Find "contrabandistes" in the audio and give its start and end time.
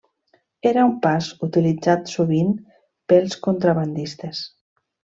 3.49-4.47